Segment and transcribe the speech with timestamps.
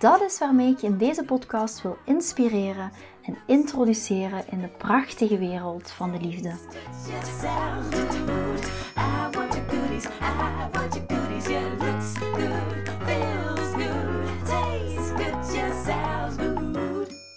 [0.00, 2.90] Dat is waarmee ik je in deze podcast wil inspireren
[3.22, 6.54] en introduceren in de prachtige wereld van de liefde.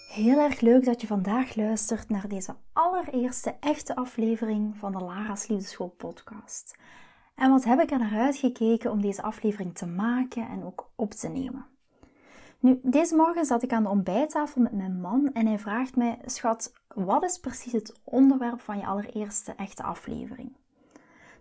[0.08, 5.48] Heel erg leuk dat je vandaag luistert naar deze allereerste echte aflevering van de Lara's
[5.48, 6.76] Liefdeschool podcast.
[7.36, 11.12] En wat heb ik er naar uitgekeken om deze aflevering te maken en ook op
[11.12, 11.73] te nemen?
[12.64, 16.20] Nu, deze morgen zat ik aan de ontbijttafel met mijn man en hij vraagt mij:
[16.26, 20.56] Schat, wat is precies het onderwerp van je allereerste echte aflevering?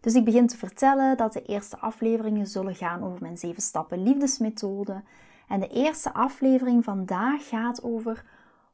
[0.00, 4.02] Dus ik begin te vertellen dat de eerste afleveringen zullen gaan over mijn zeven stappen
[4.02, 5.02] liefdesmethode.
[5.48, 8.24] En de eerste aflevering vandaag gaat over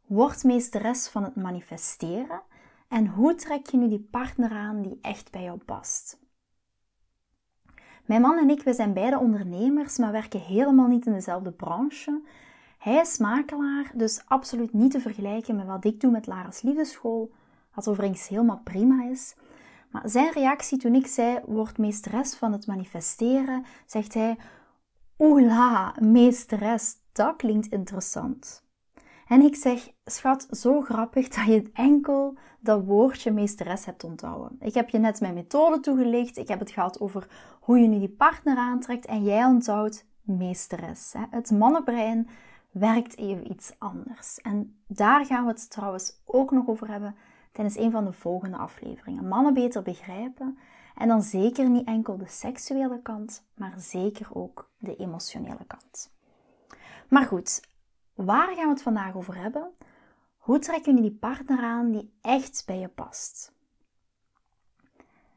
[0.07, 2.41] word meesteres van het manifesteren
[2.89, 6.19] en hoe trek je nu die partner aan die echt bij jou past.
[8.09, 12.23] Mijn man en ik, we zijn beide ondernemers, maar werken helemaal niet in dezelfde branche.
[12.78, 17.33] Hij is makelaar, dus absoluut niet te vergelijken met wat ik doe met Lara's Liefdeschool,
[17.75, 19.37] wat overigens helemaal prima is.
[19.91, 24.37] Maar zijn reactie toen ik zei, word meesteres van het manifesteren, zegt hij,
[25.19, 28.68] oela, meesteres, dat klinkt interessant.
[29.29, 34.57] En ik zeg, schat, zo grappig dat je enkel dat woordje meesteres hebt onthouden.
[34.61, 36.37] Ik heb je net mijn methode toegelicht.
[36.37, 37.29] Ik heb het gehad over
[37.61, 39.06] hoe je nu die partner aantrekt.
[39.06, 41.15] En jij onthoudt meesteres.
[41.31, 42.29] Het mannenbrein
[42.71, 44.39] werkt even iets anders.
[44.41, 47.15] En daar gaan we het trouwens ook nog over hebben
[47.53, 49.28] tijdens een van de volgende afleveringen.
[49.28, 50.59] Mannen beter begrijpen.
[50.95, 56.12] En dan zeker niet enkel de seksuele kant, maar zeker ook de emotionele kant.
[57.09, 57.60] Maar goed,
[58.25, 59.71] Waar gaan we het vandaag over hebben?
[60.37, 63.53] Hoe trek je nu die partner aan die echt bij je past?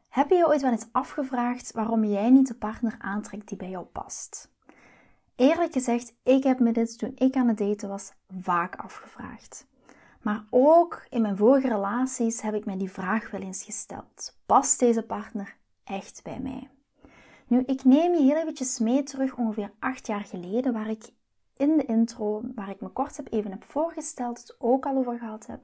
[0.09, 3.70] Heb je je ooit wel eens afgevraagd waarom jij niet de partner aantrekt die bij
[3.70, 4.52] jou past?
[5.36, 9.68] Eerlijk gezegd, ik heb me dit toen ik aan het daten was vaak afgevraagd.
[10.22, 14.38] Maar ook in mijn vorige relaties heb ik me die vraag wel eens gesteld.
[14.46, 16.70] Past deze partner echt bij mij?
[17.47, 21.09] Nu, ik neem je heel eventjes mee terug ongeveer acht jaar geleden, waar ik
[21.61, 25.17] in de intro, waar ik me kort heb even heb voorgesteld, het ook al over
[25.17, 25.61] gehad heb.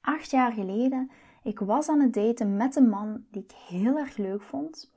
[0.00, 1.10] Acht jaar geleden,
[1.42, 4.92] ik was aan het daten met een man die ik heel erg leuk vond.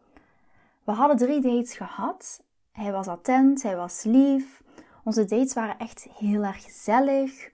[0.83, 2.43] We hadden drie dates gehad.
[2.71, 4.63] Hij was attent, hij was lief.
[5.03, 7.49] Onze dates waren echt heel erg gezellig.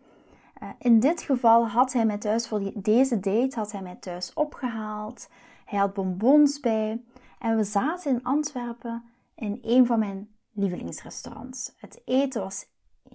[0.53, 4.33] Eh, in dit geval had hij mij thuis voor deze date had hij mij thuis
[4.33, 5.29] opgehaald.
[5.65, 7.01] Hij had bonbons bij
[7.39, 9.03] en we zaten in Antwerpen
[9.35, 11.73] in een van mijn lievelingsrestaurants.
[11.77, 12.65] Het eten was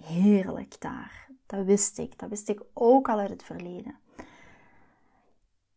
[0.01, 1.27] heerlijk daar.
[1.45, 2.19] Dat wist ik.
[2.19, 3.95] Dat wist ik ook al uit het verleden.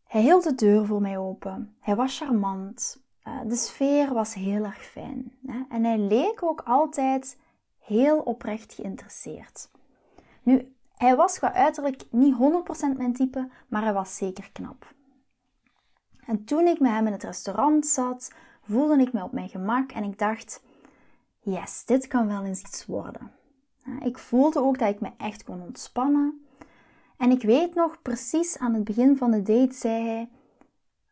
[0.04, 1.76] Hij hield de deur voor mij open.
[1.80, 3.02] Hij was charmant.
[3.22, 5.38] Eh, de sfeer was heel erg fijn.
[5.68, 7.38] En hij leek ook altijd
[7.78, 9.70] heel oprecht geïnteresseerd.
[10.42, 14.94] Nu, hij was qua uiterlijk niet 100% mijn type, maar hij was zeker knap.
[16.26, 19.92] En toen ik met hem in het restaurant zat, voelde ik me op mijn gemak
[19.92, 20.62] en ik dacht:
[21.42, 23.32] yes, dit kan wel eens iets worden.
[24.00, 26.47] Ik voelde ook dat ik me echt kon ontspannen.
[27.16, 30.31] En ik weet nog precies aan het begin van de date zei hij: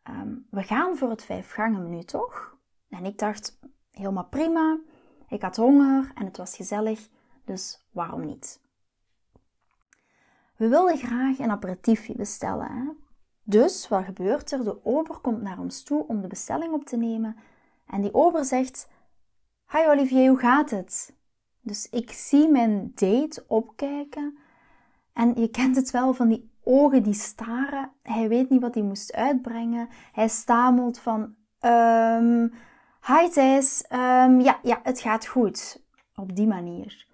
[0.03, 2.57] ehm, We gaan voor het vijf gangen menu, toch?
[2.89, 3.59] En ik dacht:
[3.91, 4.79] Helemaal prima.
[5.27, 7.09] Ik had honger en het was gezellig,
[7.45, 8.61] dus waarom niet?
[10.55, 12.71] We wilden graag een aperitiefje bestellen.
[12.71, 12.91] Hè?
[13.43, 14.63] Dus wat gebeurt er?
[14.63, 17.35] De ober komt naar ons toe om de bestelling op te nemen.
[17.85, 18.89] En die ober zegt:
[19.73, 21.15] Hi Olivier, hoe gaat het?
[21.61, 24.37] Dus ik zie mijn date opkijken
[25.13, 27.91] en je kent het wel van die ogen die staren.
[28.01, 29.89] Hij weet niet wat hij moest uitbrengen.
[30.11, 32.53] Hij stamelt van, um,
[33.05, 35.83] hi Thijs, um, ja, ja, het gaat goed.
[36.15, 37.07] Op die manier.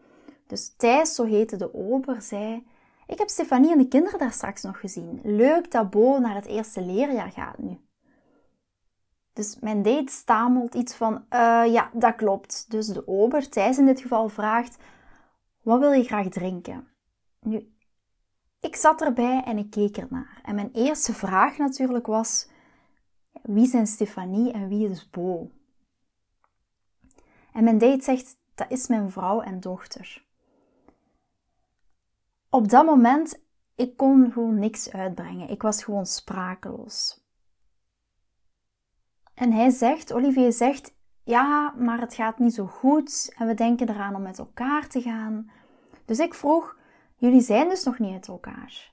[0.48, 2.68] Dus Thijs, zo heette de ober, zei,
[3.07, 5.19] ik heb Stefanie en de kinderen daar straks nog gezien.
[5.24, 7.80] Leuk dat Bo naar het eerste leerjaar gaat nu.
[9.38, 12.66] Dus mijn date stamelt iets van, uh, ja, dat klopt.
[12.72, 14.78] Dus de ober, Thijs in dit geval, vraagt,
[15.62, 16.88] wat wil je graag drinken?
[17.39, 17.74] Nu,
[18.60, 20.42] ik zat erbij en ik keek ernaar.
[20.44, 22.50] En mijn eerste vraag natuurlijk was,
[23.42, 25.51] wie zijn Stefanie en wie is Bo?
[27.54, 30.25] En mijn date zegt, dat is mijn vrouw en dochter.
[32.50, 33.39] op dat moment,
[33.75, 35.50] ik kon gewoon niks uitbrengen.
[35.50, 37.25] Ik was gewoon sprakeloos.
[39.38, 40.94] En hij zegt, Olivier zegt,
[41.24, 45.01] ja, maar het gaat niet zo goed en we denken eraan om met elkaar te
[45.01, 45.51] gaan.
[46.06, 46.78] Dus ik vroeg,
[47.16, 48.92] jullie zijn dus nog niet met elkaar?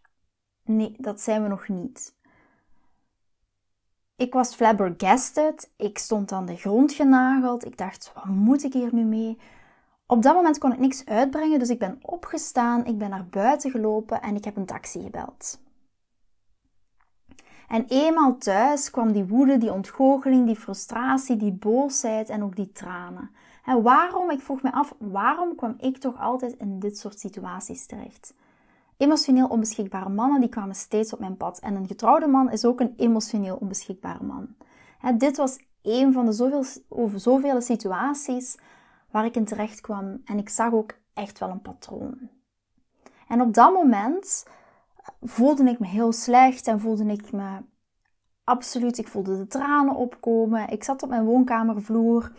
[0.65, 2.15] Nee, dat zijn we nog niet.
[4.17, 5.73] Ik was flabbergasted.
[5.77, 7.65] Ik stond aan de grond genageld.
[7.65, 9.39] Ik dacht, wat moet ik hier nu mee?
[10.07, 13.71] Op dat moment kon ik niks uitbrengen, dus ik ben opgestaan, ik ben naar buiten
[13.71, 15.61] gelopen en ik heb een taxi gebeld.
[17.69, 22.73] En eenmaal thuis kwam die woede, die ontgoocheling, die frustratie, die boosheid en ook die
[22.73, 23.31] tranen.
[23.65, 27.87] En waarom, ik vroeg me af, waarom kwam ik toch altijd in dit soort situaties
[27.87, 28.35] terecht?
[28.97, 31.59] Emotioneel onbeschikbare mannen die kwamen steeds op mijn pad.
[31.59, 34.49] En een getrouwde man is ook een emotioneel onbeschikbare man.
[35.19, 38.59] dit was een van de zoveel, over zoveel situaties
[39.11, 40.23] waar ik in terecht kwam.
[40.25, 42.29] En ik zag ook echt wel een patroon.
[43.29, 44.47] En op dat moment
[45.23, 47.59] voelde ik me heel slecht en voelde ik me
[48.45, 50.69] absoluut, ik voelde de tranen opkomen.
[50.69, 52.33] Ik zat op mijn woonkamervloer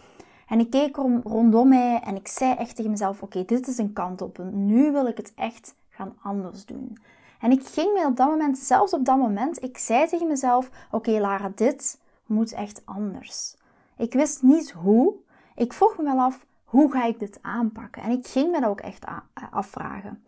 [0.47, 3.93] en ik keek rondom mij en ik zei echt tegen mezelf: Oké, dit is een
[3.93, 4.37] kant op.
[4.51, 6.97] Nu wil ik het echt gaan anders doen.
[7.39, 10.69] En ik ging me op dat moment, zelfs op dat moment, ik zei tegen mezelf:
[10.91, 13.55] Oké, Lara, dit moet echt anders.
[13.97, 15.13] Ik wist niet hoe.
[15.55, 18.01] Ik vroeg me wel af: hoe ga ik dit aanpakken?
[18.01, 19.05] En ik ging me dat ook echt
[19.51, 20.23] afvragen.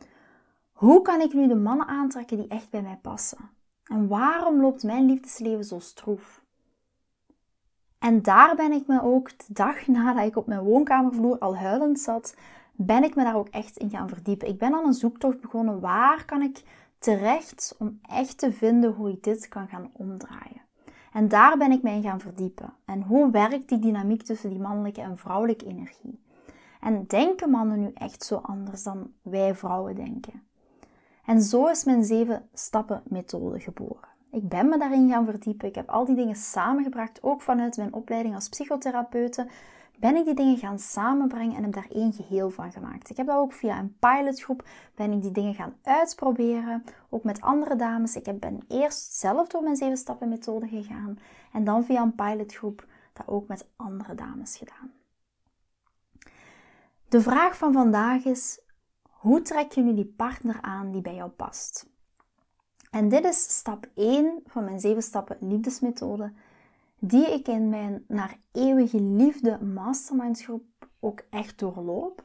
[0.77, 3.49] Hoe kan ik nu de mannen aantrekken die echt bij mij passen?
[3.83, 6.43] En waarom loopt mijn liefdesleven zo stroef?
[7.99, 11.99] En daar ben ik me ook de dag nadat ik op mijn woonkamervloer al huilend
[11.99, 12.35] zat,
[12.73, 14.47] ben ik me daar ook echt in gaan verdiepen.
[14.47, 15.79] Ik ben aan een zoektocht begonnen.
[15.79, 16.63] Waar kan ik
[16.99, 20.61] terecht om echt te vinden hoe ik dit kan gaan omdraaien?
[21.13, 22.73] En daar ben ik mij in gaan verdiepen.
[22.85, 26.19] En hoe werkt die dynamiek tussen die mannelijke en vrouwelijke energie?
[26.79, 30.46] En denken mannen nu echt zo anders dan wij vrouwen denken?
[31.27, 34.09] En zo is mijn zeven stappen methode geboren.
[34.31, 35.67] Ik ben me daarin gaan verdiepen.
[35.67, 39.47] Ik heb al die dingen samengebracht, ook vanuit mijn opleiding als psychotherapeute.
[39.99, 43.09] Ben ik die dingen gaan samenbrengen en heb daar één geheel van gemaakt.
[43.09, 47.41] Ik heb dat ook via een pilotgroep, ben ik die dingen gaan uitproberen, ook met
[47.41, 48.15] andere dames.
[48.15, 51.19] Ik ben eerst zelf door mijn zeven stappen methode gegaan
[51.51, 54.91] en dan via een pilotgroep dat ook met andere dames gedaan.
[57.09, 58.61] De vraag van vandaag is:
[59.27, 61.89] hoe trek je nu die partner aan die bij jou past?
[62.91, 66.31] En dit is stap 1 van mijn 7 stappen liefdesmethode,
[66.99, 70.63] die ik in mijn naar eeuwige liefde mastermindsgroep
[70.99, 72.23] ook echt doorloop.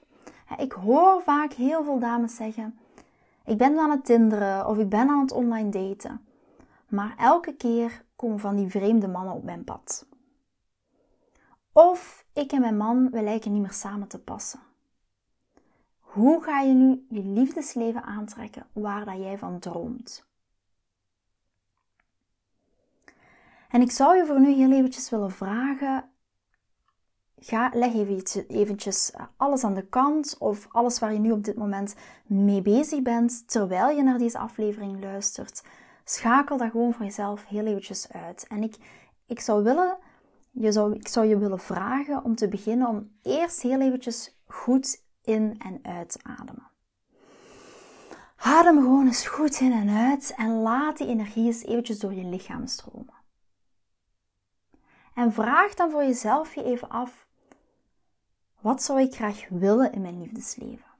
[0.58, 2.78] Ik hoor vaak heel veel dames zeggen:
[3.44, 6.20] Ik ben aan het tinderen of ik ben aan het online daten.
[6.88, 10.06] Maar elke keer komen van die vreemde mannen op mijn pad.
[11.72, 14.71] Of ik en mijn man, we lijken niet meer samen te passen.
[16.12, 20.26] Hoe ga je nu je liefdesleven aantrekken waar dat jij van droomt?
[23.68, 26.10] En ik zou je voor nu heel eventjes willen vragen,
[27.38, 31.44] ga, leg even eventjes eh, alles aan de kant of alles waar je nu op
[31.44, 31.94] dit moment
[32.26, 35.64] mee bezig bent, terwijl je naar deze aflevering luistert.
[36.04, 38.46] Schakel dat gewoon voor jezelf heel eventjes uit.
[38.48, 38.76] En ik,
[39.26, 39.98] ik zou willen,
[40.50, 45.10] je zou, ik zou je willen vragen om te beginnen om eerst heel eventjes goed
[45.24, 46.70] in en uitademen.
[48.36, 52.24] Adem gewoon eens goed in en uit en laat die energie eens eventjes door je
[52.24, 53.14] lichaam stromen.
[55.14, 57.26] En vraag dan voor jezelf je even af,
[58.60, 60.90] wat zou ik graag willen in mijn liefdesleven?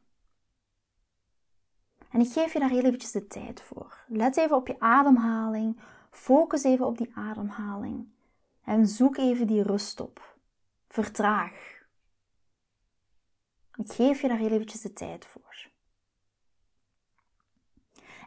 [2.10, 4.04] En ik geef je daar heel eventjes de tijd voor.
[4.06, 8.08] Let even op je ademhaling, focus even op die ademhaling
[8.64, 10.36] en zoek even die rust op.
[10.88, 11.71] Vertraag.
[13.84, 15.70] Ik geef je daar heel eventjes de tijd voor.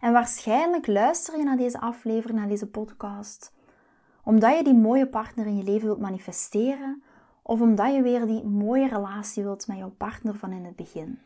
[0.01, 3.53] En waarschijnlijk luister je naar deze aflevering, naar deze podcast,
[4.23, 7.03] omdat je die mooie partner in je leven wilt manifesteren
[7.41, 11.19] of omdat je weer die mooie relatie wilt met jouw partner van in het begin.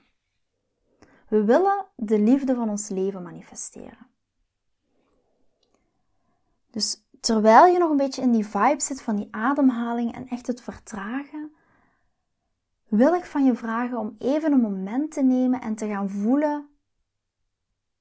[1.28, 4.08] We willen de liefde van ons leven manifesteren.
[6.70, 10.48] Dus terwijl je nog een beetje in die vibe zit van die ademhaling en echt
[10.48, 11.54] het vertragen,
[12.90, 16.70] wil ik van je vragen om even een moment te nemen en te gaan voelen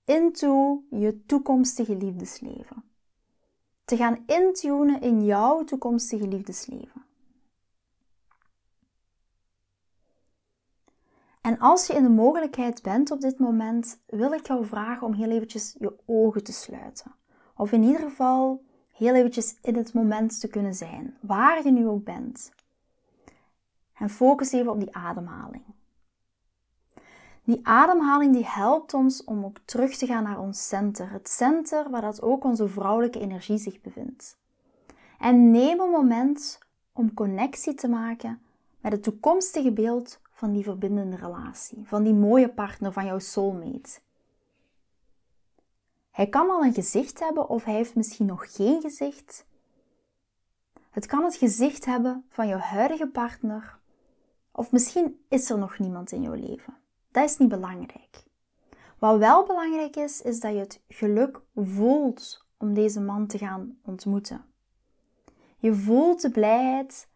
[0.04, 2.85] into je toekomstige liefdesleven.
[3.85, 7.07] Te gaan intunen in jouw toekomstige liefdesleven.
[11.40, 15.12] En als je in de mogelijkheid bent op dit moment, wil ik jou vragen om
[15.12, 17.14] heel eventjes je ogen te sluiten.
[17.57, 21.87] Of in ieder geval heel eventjes in het moment te kunnen zijn, waar je nu
[21.87, 22.50] ook bent.
[23.99, 25.64] En focus even op die ademhaling.
[27.45, 31.11] Die ademhaling die helpt ons om ook terug te gaan naar ons center.
[31.11, 34.38] Het center waar dat ook onze vrouwelijke energie zich bevindt.
[35.19, 36.59] En neem een moment
[36.93, 38.40] om connectie te maken
[38.81, 44.00] met het toekomstige beeld van die verbindende relatie, van die mooie partner, van jouw soulmate.
[46.11, 49.47] Hij kan al een gezicht hebben of hij heeft misschien nog geen gezicht.
[50.90, 53.77] Het kan het gezicht hebben van jouw huidige partner,
[54.59, 56.77] of misschien is er nog niemand in jouw leven.
[57.11, 58.25] Dat is niet belangrijk.
[58.99, 63.79] Wat wel belangrijk is, is dat je het geluk voelt om deze man te gaan
[63.85, 64.45] ontmoeten.
[65.59, 67.09] Je voelt de blijheid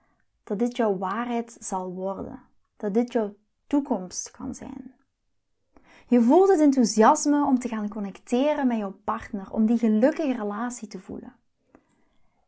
[0.45, 2.41] dat dit jouw waarheid zal worden,
[2.77, 3.35] dat dit jouw
[3.67, 4.95] toekomst kan zijn.
[6.07, 10.89] Je voelt het enthousiasme om te gaan connecteren met jouw partner, om die gelukkige relatie
[10.89, 11.35] te voelen.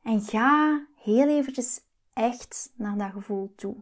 [0.03, 1.81] En ga heel eventjes
[2.13, 3.77] echt naar dat gevoel toe.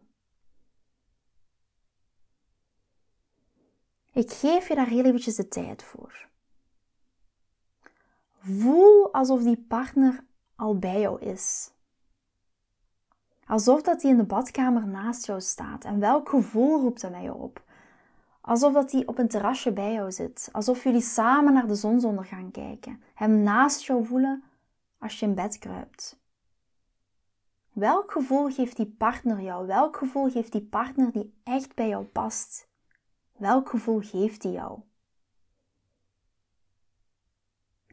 [4.13, 6.29] Ik geef je daar heel eventjes de tijd voor.
[8.39, 10.25] Voel alsof die partner
[10.57, 11.71] al bij jou is.
[13.47, 15.85] Alsof dat hij in de badkamer naast jou staat.
[15.85, 17.63] En welk gevoel roept dat bij jou op?
[18.41, 20.49] Alsof dat hij op een terrasje bij jou zit.
[20.53, 23.03] Alsof jullie samen naar de zonsondergang kijken.
[23.15, 24.43] Hem naast jou voelen
[24.99, 26.21] als je in bed kruipt.
[27.73, 29.67] Welk gevoel geeft die partner jou?
[29.67, 32.71] Welk gevoel geeft die partner die echt bij jou past?
[33.43, 34.81] Welk gevoel geeft die jou?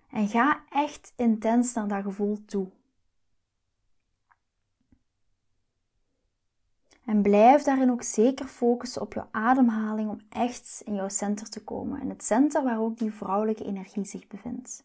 [0.09, 2.69] En ga echt intens naar dat gevoel toe.
[7.05, 11.63] En blijf daarin ook zeker focussen op je ademhaling om echt in jouw center te
[11.63, 12.01] komen.
[12.01, 14.83] In het center waar ook die vrouwelijke energie zich bevindt.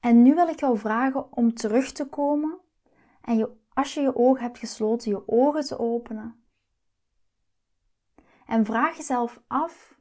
[0.00, 2.58] En nu wil ik jou vragen om terug te komen
[3.20, 6.44] en je, als je je ogen hebt gesloten, je ogen te openen.
[8.46, 10.00] En vraag jezelf af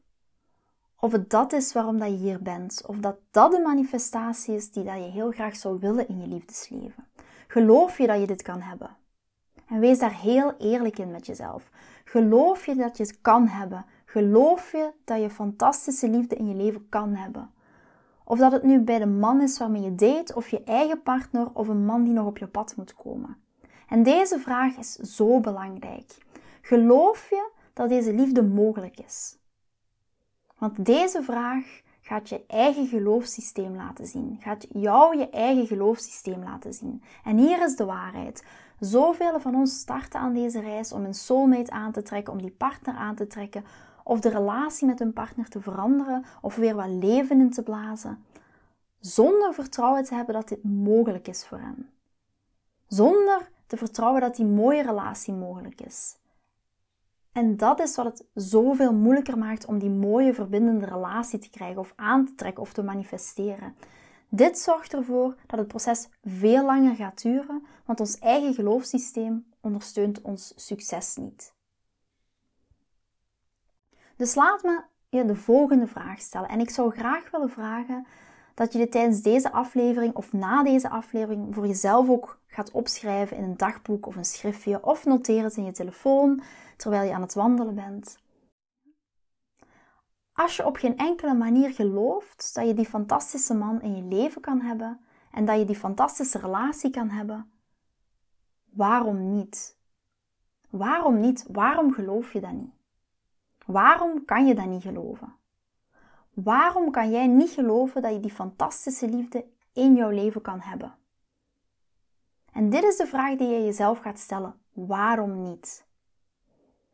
[1.01, 2.83] of het dat is waarom dat je hier bent.
[2.87, 6.27] Of dat dat de manifestatie is die dat je heel graag zou willen in je
[6.27, 7.07] liefdesleven.
[7.47, 8.97] Geloof je dat je dit kan hebben?
[9.67, 11.71] En wees daar heel eerlijk in met jezelf.
[12.05, 13.85] Geloof je dat je het kan hebben?
[14.05, 17.51] Geloof je dat je fantastische liefde in je leven kan hebben?
[18.23, 21.49] Of dat het nu bij de man is waarmee je date, of je eigen partner,
[21.53, 23.37] of een man die nog op je pad moet komen.
[23.91, 26.17] En deze vraag is zo belangrijk.
[26.61, 29.37] Geloof je dat deze liefde mogelijk is?
[30.57, 34.37] Want deze vraag gaat je eigen geloofssysteem laten zien.
[34.39, 37.03] Gaat jou je eigen geloofssysteem laten zien.
[37.23, 38.45] En hier is de waarheid.
[38.79, 42.55] Zoveel van ons starten aan deze reis om een soulmate aan te trekken, om die
[42.57, 43.65] partner aan te trekken,
[44.03, 48.25] of de relatie met hun partner te veranderen, of weer wat leven in te blazen,
[48.99, 51.89] zonder vertrouwen te hebben dat dit mogelijk is voor hen.
[52.87, 56.17] Zonder te vertrouwen dat die mooie relatie mogelijk is.
[57.31, 61.79] En dat is wat het zoveel moeilijker maakt om die mooie verbindende relatie te krijgen
[61.79, 63.75] of aan te trekken of te manifesteren.
[64.29, 70.21] Dit zorgt ervoor dat het proces veel langer gaat duren, want ons eigen geloofssysteem ondersteunt
[70.21, 71.53] ons succes niet.
[74.15, 76.49] Dus laat me je de volgende vraag stellen.
[76.49, 78.07] En ik zou graag willen vragen
[78.53, 83.37] dat je dit tijdens deze aflevering of na deze aflevering voor jezelf ook gaat opschrijven
[83.37, 86.41] in een dagboek of een schriftje of noteer het in je telefoon
[86.77, 88.19] terwijl je aan het wandelen bent.
[90.33, 94.41] Als je op geen enkele manier gelooft dat je die fantastische man in je leven
[94.41, 94.99] kan hebben
[95.31, 97.51] en dat je die fantastische relatie kan hebben,
[98.69, 99.79] waarom niet?
[100.69, 101.45] Waarom niet?
[101.51, 102.73] Waarom geloof je dat niet?
[103.65, 105.35] Waarom kan je dat niet geloven?
[106.33, 110.95] Waarom kan jij niet geloven dat je die fantastische liefde in jouw leven kan hebben?
[112.51, 114.55] En dit is de vraag die je jezelf gaat stellen.
[114.73, 115.85] Waarom niet?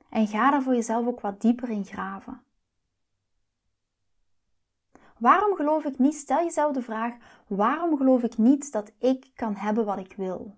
[0.09, 2.41] En ga daar voor jezelf ook wat dieper in graven.
[5.17, 6.15] Waarom geloof ik niet?
[6.15, 7.13] Stel jezelf de vraag:
[7.47, 10.57] waarom geloof ik niet dat ik kan hebben wat ik wil?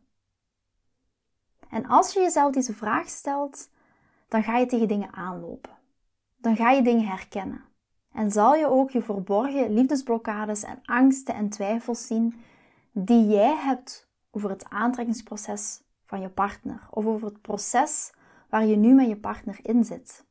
[1.70, 3.70] En als je jezelf deze vraag stelt,
[4.28, 5.78] dan ga je tegen dingen aanlopen.
[6.38, 7.69] Dan ga je dingen herkennen.
[8.20, 12.36] En zal je ook je verborgen liefdesblokkades en angsten en twijfels zien
[12.92, 18.14] die jij hebt over het aantrekkingsproces van je partner of over het proces
[18.50, 20.26] waar je nu met je partner in zit.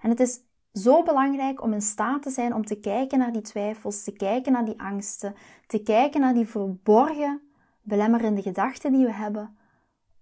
[0.00, 0.40] En het is
[0.72, 4.52] zo belangrijk om in staat te zijn om te kijken naar die twijfels, te kijken
[4.52, 5.34] naar die angsten,
[5.66, 7.40] te kijken naar die verborgen,
[7.82, 9.56] belemmerende gedachten die we hebben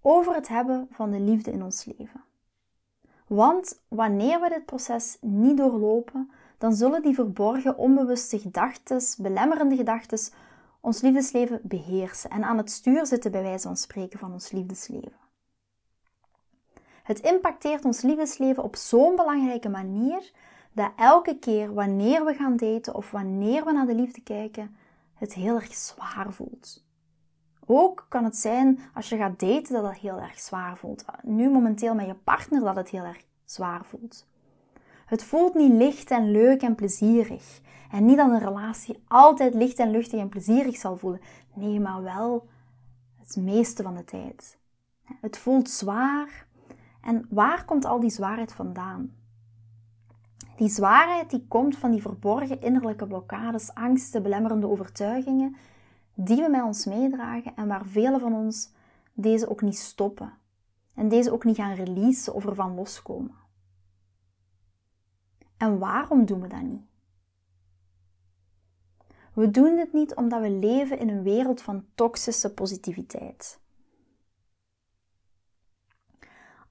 [0.01, 2.23] over het hebben van de liefde in ons leven.
[3.27, 10.19] Want wanneer we dit proces niet doorlopen, dan zullen die verborgen, onbewuste gedachten, belemmerende gedachten,
[10.81, 15.25] ons liefdesleven beheersen en aan het stuur zitten, bij wijze van spreken, van ons liefdesleven.
[17.03, 20.31] Het impacteert ons liefdesleven op zo'n belangrijke manier
[20.71, 24.75] dat elke keer wanneer we gaan daten of wanneer we naar de liefde kijken,
[25.13, 26.85] het heel erg zwaar voelt.
[27.69, 31.05] Ook kan het zijn als je gaat daten dat het heel erg zwaar voelt.
[31.21, 34.27] Nu momenteel met je partner dat het heel erg zwaar voelt.
[35.05, 37.61] Het voelt niet licht en leuk en plezierig.
[37.91, 41.21] En niet dat een relatie altijd licht en luchtig en plezierig zal voelen.
[41.53, 42.47] Nee, maar wel
[43.19, 44.57] het meeste van de tijd.
[45.21, 46.45] Het voelt zwaar.
[47.01, 49.15] En waar komt al die zwaarheid vandaan?
[50.55, 55.55] Die zwaarheid die komt van die verborgen innerlijke blokkades, angsten, belemmerende overtuigingen
[56.19, 58.71] die we met ons meedragen en waar velen van ons
[59.13, 60.33] deze ook niet stoppen
[60.93, 63.35] en deze ook niet gaan releasen of ervan loskomen.
[65.57, 66.81] En waarom doen we dat niet?
[69.33, 73.59] We doen dit niet omdat we leven in een wereld van toxische positiviteit.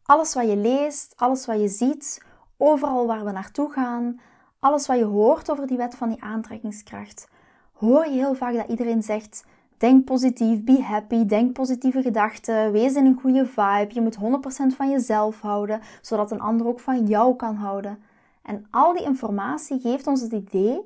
[0.02, 2.24] Alles wat je leest, alles wat je ziet,
[2.56, 4.20] overal waar we naartoe gaan,
[4.58, 7.28] alles wat je hoort over die wet van die aantrekkingskracht,
[7.78, 9.44] hoor je heel vaak dat iedereen zegt:
[9.76, 14.18] denk positief, be happy, denk positieve gedachten, wees in een goede vibe, je moet
[14.72, 17.98] 100% van jezelf houden, zodat een ander ook van jou kan houden.
[18.42, 20.80] En al die informatie geeft ons het idee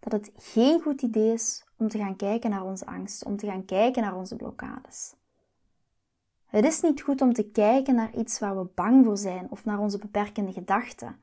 [0.00, 3.46] dat het geen goed idee is om te gaan kijken naar onze angst, om te
[3.46, 5.14] gaan kijken naar onze blokkades.
[6.46, 9.64] Het is niet goed om te kijken naar iets waar we bang voor zijn of
[9.64, 11.16] naar onze beperkende gedachten.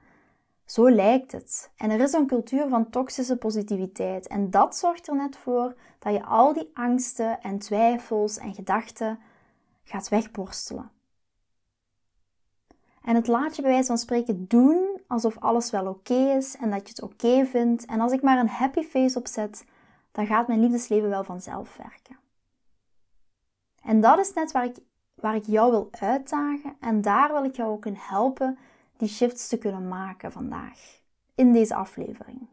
[0.66, 1.72] Zo lijkt het.
[1.78, 4.28] En er is een cultuur van toxische positiviteit.
[4.28, 9.20] En dat zorgt er net voor dat je al die angsten en twijfels en gedachten
[9.84, 10.92] gaat wegborstelen.
[13.04, 16.70] En het laat je bij wijze van spreken doen alsof alles wel oké is en
[16.70, 17.86] dat je het oké vindt.
[17.86, 19.66] En als ik maar een happy face opzet,
[20.12, 22.18] dan gaat mijn liefdesleven wel vanzelf werken.
[23.84, 24.78] En dat is net waar ik,
[25.16, 26.76] waar ik jou wil uitdagen.
[26.80, 28.58] En daar wil ik jou ook in helpen
[29.04, 31.02] die shifts te kunnen maken vandaag.
[31.36, 32.48] In deze aflevering.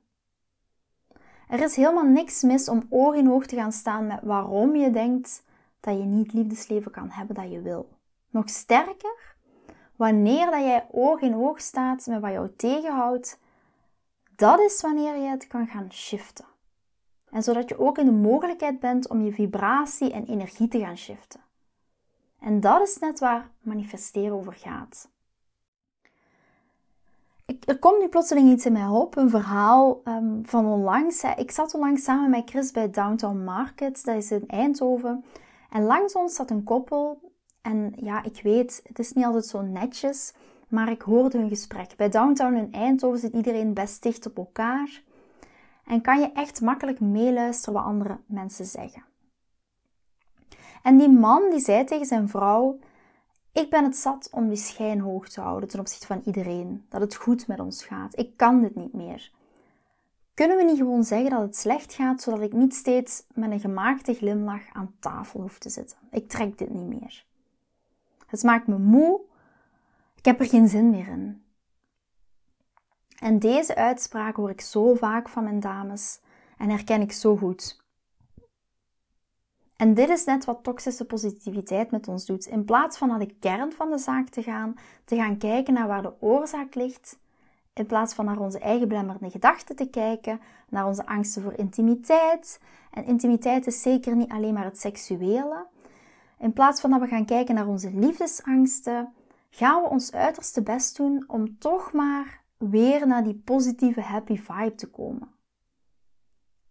[1.49, 4.91] Er is helemaal niks mis om oog in oog te gaan staan met waarom je
[4.91, 5.45] denkt
[5.81, 7.89] dat je niet liefdesleven kan hebben dat je wil.
[8.31, 9.37] Nog sterker,
[9.97, 13.39] wanneer dat jij oog in oog staat met wat jou tegenhoudt,
[14.37, 16.45] dat is wanneer je het kan gaan shiften.
[17.31, 20.99] En zodat je ook in de mogelijkheid bent om je vibratie en energie te gaan
[20.99, 21.41] shiften.
[22.41, 25.09] En dat is net waar manifesteren over gaat.
[27.65, 31.25] Er komt nu plotseling iets in mij op, een verhaal um, van onlangs.
[31.37, 35.25] Ik zat onlangs samen met Chris bij Downtown Market, dat is in Eindhoven.
[35.71, 37.33] En langs ons zat een koppel
[37.63, 40.33] en ja, ik weet, het is niet altijd zo netjes,
[40.69, 41.97] maar ik hoorde hun gesprek.
[41.97, 45.03] Bij Downtown in Eindhoven zit iedereen best dicht op elkaar
[45.85, 49.05] en kan je echt makkelijk meeluisteren wat andere mensen zeggen.
[50.83, 52.79] En die man die zei tegen zijn vrouw:
[53.53, 57.01] Ik ben het zat om die schijn hoog te houden ten opzichte van iedereen, dat
[57.01, 58.19] het goed met ons gaat.
[58.19, 59.33] Ik kan dit niet meer.
[60.35, 63.61] Kunnen we niet gewoon zeggen dat het slecht gaat, zodat ik niet steeds met een
[63.61, 65.99] gemaakte glimlach aan tafel hoef te zitten?
[66.11, 67.25] Ik trek dit niet meer.
[68.27, 69.21] Het maakt me moe.
[70.15, 71.45] Ik heb er geen zin meer in.
[73.19, 76.21] En deze uitspraak hoor ik zo vaak van mijn dames
[76.59, 77.80] en herken ik zo goed.
[79.81, 82.47] En dit is net wat toxische positiviteit met ons doet.
[82.47, 85.87] In plaats van naar de kern van de zaak te gaan, te gaan kijken naar
[85.87, 87.19] waar de oorzaak ligt,
[87.73, 92.61] in plaats van naar onze eigen belemmerende gedachten te kijken, naar onze angsten voor intimiteit.
[92.91, 95.67] En intimiteit is zeker niet alleen maar het seksuele,
[96.39, 99.13] in plaats van dat we gaan kijken naar onze liefdesangsten,
[99.51, 104.75] gaan we ons uiterste best doen om toch maar weer naar die positieve happy vibe
[104.75, 105.29] te komen.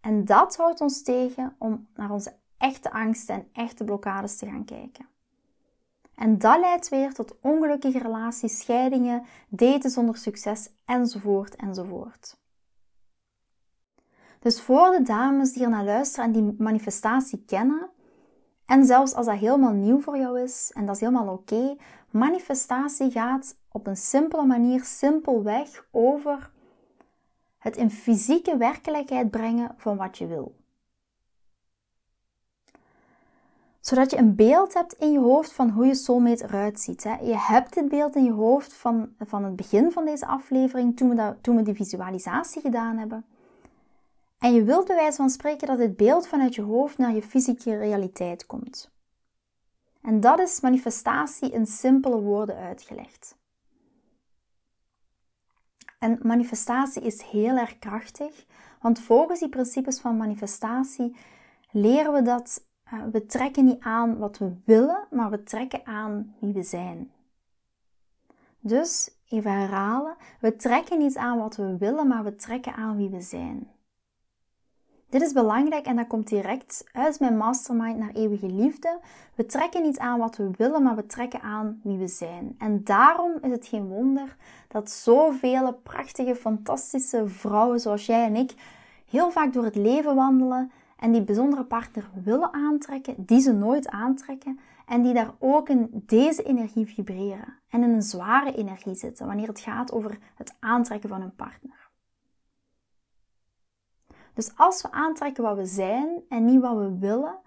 [0.02, 4.66] En dat houdt ons tegen om naar onze echte angsten en echte blokkades te gaan
[4.66, 5.08] kijken.
[6.16, 12.38] En dat leidt weer tot ongelukkige relaties, scheidingen, daten zonder succes enzovoort enzovoort.
[14.40, 17.90] Dus voor de dames die er naar luisteren en die manifestatie kennen,
[18.66, 21.76] en zelfs als dat helemaal nieuw voor jou is en dat is helemaal oké,
[22.10, 26.52] manifestatie gaat op een simpele manier simpelweg over
[27.58, 30.59] het in fysieke werkelijkheid brengen van wat je wil.
[33.90, 37.04] Zodat je een beeld hebt in je hoofd van hoe je soulmate eruit ziet.
[37.04, 37.16] Hè.
[37.16, 41.10] Je hebt dit beeld in je hoofd van, van het begin van deze aflevering, toen
[41.10, 43.26] we, dat, toen we die visualisatie gedaan hebben.
[44.40, 47.22] En je wilt bij wijze van spreken dat dit beeld vanuit je hoofd naar je
[47.22, 48.92] fysieke realiteit komt.
[50.02, 53.38] En dat is manifestatie in simpele woorden uitgelegd.
[56.00, 58.46] En manifestatie is heel erg krachtig,
[58.82, 61.16] want volgens die principes van manifestatie
[61.72, 66.36] leren we dat uh, we trekken niet aan wat we willen, maar we trekken aan
[66.40, 67.12] wie we zijn.
[68.60, 73.10] Dus, even herhalen, we trekken niet aan wat we willen, maar we trekken aan wie
[73.10, 73.68] we zijn.
[75.10, 79.00] Dit is belangrijk en dat komt direct uit mijn mastermind naar eeuwige liefde.
[79.36, 82.56] We trekken niet aan wat we willen, maar we trekken aan wie we zijn.
[82.58, 84.36] En daarom is het geen wonder
[84.68, 88.54] dat zoveel prachtige, fantastische vrouwen zoals jij en ik
[89.06, 93.88] heel vaak door het leven wandelen en die bijzondere partner willen aantrekken, die ze nooit
[93.88, 99.28] aantrekken en die daar ook in deze energie vibreren en in een zware energie zitten
[99.28, 101.90] wanneer het gaat over het aantrekken van een partner.
[104.34, 107.38] Dus als we aantrekken wat we zijn en niet wat we willen,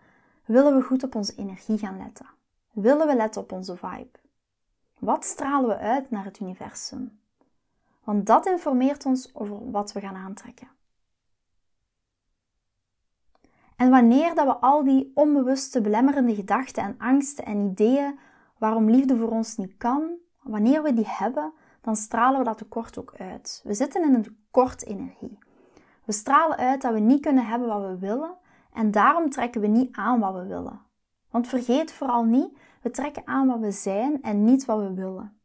[0.44, 2.26] willen we goed op onze energie gaan letten.
[2.72, 4.18] Willen we letten op onze vibe?
[4.98, 7.20] Wat stralen we uit naar het universum?
[8.04, 10.68] Want dat informeert ons over wat we gaan aantrekken.
[13.82, 18.18] En wanneer dat we al die onbewuste belemmerende gedachten en angsten en ideeën
[18.58, 20.10] waarom liefde voor ons niet kan,
[20.42, 23.60] wanneer we die hebben, dan stralen we dat tekort ook uit.
[23.64, 25.38] We zitten in een tekort energie.
[26.04, 28.34] We stralen uit dat we niet kunnen hebben wat we willen
[28.72, 30.80] en daarom trekken we niet aan wat we willen.
[31.30, 35.40] Want vergeet vooral niet, we trekken aan wat we zijn en niet wat we willen.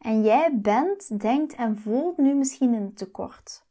[0.00, 3.66] En jij bent, denkt en voelt nu misschien een tekort.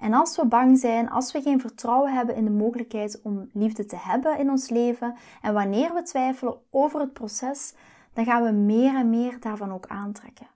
[0.00, 3.86] En als we bang zijn, als we geen vertrouwen hebben in de mogelijkheid om liefde
[3.86, 7.74] te hebben in ons leven en wanneer we twijfelen over het proces,
[8.12, 10.46] dan gaan we meer en meer daarvan ook aantrekken.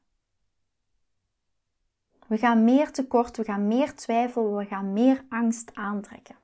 [2.26, 6.34] We gaan meer tekort, we gaan meer twijfel, we gaan meer angst aantrekken.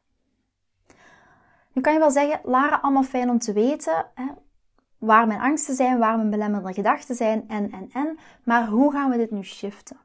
[1.72, 4.26] Nu kan je wel zeggen, Lara, allemaal fijn om te weten hè,
[4.98, 8.18] waar mijn angsten zijn, waar mijn belemmerende gedachten zijn en, en, en.
[8.44, 9.96] Maar hoe gaan we dit nu shiften?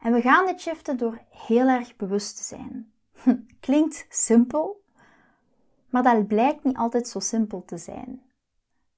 [0.00, 2.92] En we gaan dit shiften door heel erg bewust te zijn.
[3.60, 4.84] Klinkt simpel,
[5.88, 8.22] maar dat blijkt niet altijd zo simpel te zijn.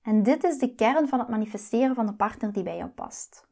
[0.03, 3.49] En dit is de kern van het manifesteren van de partner die bij jou past.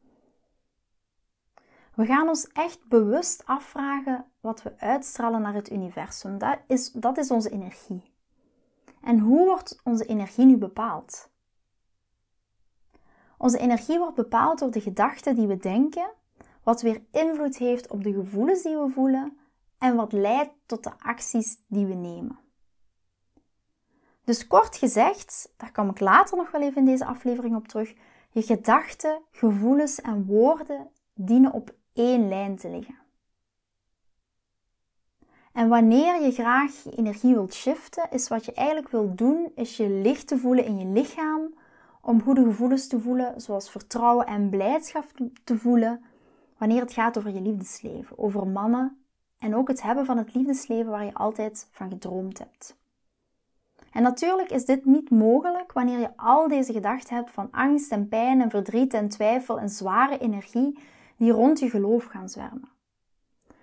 [1.95, 6.37] We gaan ons echt bewust afvragen wat we uitstralen naar het universum.
[6.37, 8.13] Dat is, dat is onze energie.
[9.01, 11.29] En hoe wordt onze energie nu bepaald?
[13.37, 16.11] Onze energie wordt bepaald door de gedachten die we denken,
[16.69, 19.37] wat weer invloed heeft op de gevoelens die we voelen
[19.77, 22.39] en wat leidt tot de acties die we nemen.
[24.23, 27.93] Dus kort gezegd, daar kom ik later nog wel even in deze aflevering op terug,
[28.31, 32.97] je gedachten, gevoelens en woorden dienen op één lijn te liggen.
[35.53, 39.77] En wanneer je graag je energie wilt shiften, is wat je eigenlijk wilt doen, is
[39.77, 41.53] je licht te voelen in je lichaam,
[42.01, 45.05] om goede gevoelens te voelen, zoals vertrouwen en blijdschap
[45.43, 46.03] te voelen,
[46.59, 49.03] wanneer het gaat over je liefdesleven, over mannen
[49.37, 52.77] en ook het hebben van het liefdesleven waar je altijd van gedroomd hebt.
[53.91, 58.07] En natuurlijk is dit niet mogelijk wanneer je al deze gedachten hebt van angst en
[58.07, 60.79] pijn en verdriet en twijfel en zware energie
[61.17, 62.69] die rond je geloof gaan zwermen.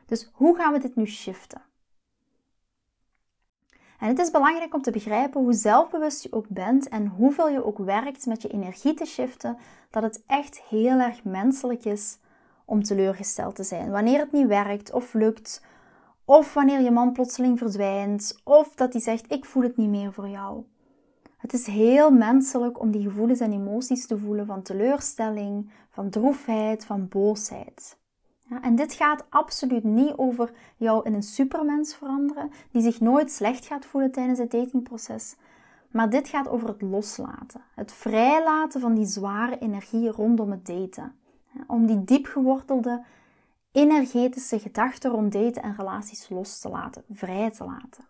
[0.07, 1.63] Dus hoe gaan we dit nu shiften?
[3.99, 7.65] En het is belangrijk om te begrijpen hoe zelfbewust je ook bent en hoeveel je
[7.65, 9.59] ook werkt met je energie te shiften,
[9.91, 12.19] dat het echt heel erg menselijk is
[12.67, 13.91] om teleurgesteld te zijn.
[13.91, 15.65] Wanneer het niet werkt of lukt,
[16.25, 20.13] of wanneer je man plotseling verdwijnt, of dat hij zegt: Ik voel het niet meer
[20.13, 20.65] voor jou.
[21.37, 26.85] Het is heel menselijk om die gevoelens en emoties te voelen van teleurstelling, van droefheid,
[26.85, 27.99] van boosheid.
[28.49, 33.31] Ja, en dit gaat absoluut niet over jou in een supermens veranderen, die zich nooit
[33.31, 35.37] slecht gaat voelen tijdens het datingproces.
[35.91, 37.61] Maar dit gaat over het loslaten.
[37.75, 41.15] Het vrijlaten van die zware energie rondom het daten.
[41.67, 43.05] Om die diep gewortelde
[43.73, 48.05] energetische gedachten rond daten en relaties los te laten, vrij te laten.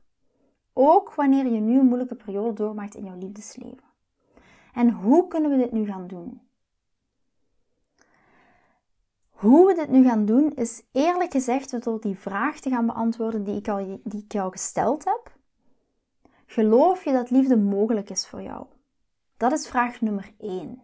[0.73, 3.85] Ook wanneer je nu een moeilijke periode doormaakt in jouw liefdesleven.
[4.73, 6.41] En hoe kunnen we dit nu gaan doen?
[9.31, 13.45] Hoe we dit nu gaan doen is eerlijk gezegd door die vraag te gaan beantwoorden
[13.45, 15.35] die ik, al, die ik jou gesteld heb.
[16.47, 18.67] Geloof je dat liefde mogelijk is voor jou?
[19.37, 20.83] Dat is vraag nummer 1.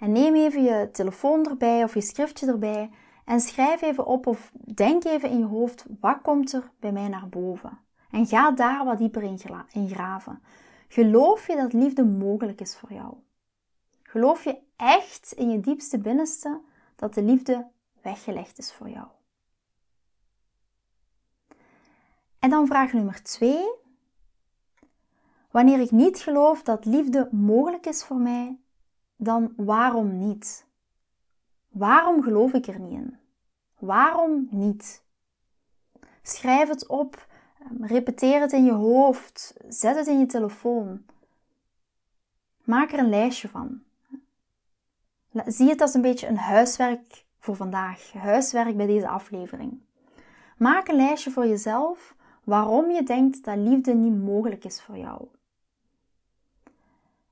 [0.00, 2.90] En neem even je telefoon erbij of je schriftje erbij
[3.24, 7.08] en schrijf even op of denk even in je hoofd, wat komt er bij mij
[7.08, 7.78] naar boven?
[8.10, 9.22] En ga daar wat dieper
[9.72, 10.42] in graven.
[10.88, 13.14] Geloof je dat liefde mogelijk is voor jou?
[14.02, 16.60] Geloof je echt in je diepste binnenste
[16.96, 17.66] dat de liefde
[18.02, 19.06] weggelegd is voor jou?
[22.38, 23.70] En dan vraag nummer twee.
[25.50, 28.58] Wanneer ik niet geloof dat liefde mogelijk is voor mij,
[29.20, 30.66] dan waarom niet?
[31.68, 33.18] Waarom geloof ik er niet in?
[33.78, 35.02] Waarom niet?
[36.22, 37.26] Schrijf het op,
[37.58, 41.04] ehm, repeteer het in je hoofd, zet het in je telefoon.
[42.64, 43.82] Maak er een lijstje van.
[45.46, 49.80] Zie het als een beetje een huiswerk voor vandaag, huiswerk bij deze aflevering.
[50.56, 55.28] Maak een lijstje voor jezelf waarom je denkt dat liefde niet mogelijk is voor jou.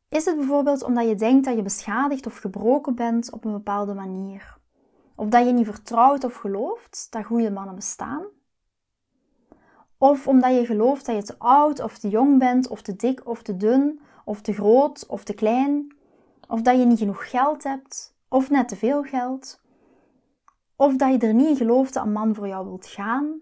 [0.08, 3.94] Is het bijvoorbeeld omdat je denkt dat je beschadigd of gebroken bent op een bepaalde
[3.94, 4.58] manier?
[5.14, 8.24] Of dat je niet vertrouwt of gelooft dat goede mannen bestaan?
[9.98, 13.26] Of omdat je gelooft dat je te oud of te jong bent, of te dik
[13.26, 15.96] of te dun, of te groot of te klein,
[16.48, 19.60] of dat je niet genoeg geld hebt, of net te veel geld,
[20.76, 23.40] of dat je er niet in gelooft dat een man voor jou wilt gaan,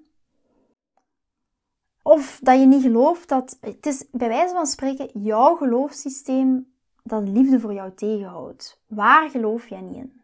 [2.06, 7.28] of dat je niet gelooft dat het is bij wijze van spreken jouw geloofssysteem dat
[7.28, 8.80] liefde voor jou tegenhoudt.
[8.86, 10.20] Waar geloof jij niet in?